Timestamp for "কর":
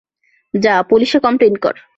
1.55-1.75